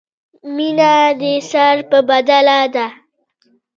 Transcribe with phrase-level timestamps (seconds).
[0.55, 2.87] مینه دې سر په بدله ده.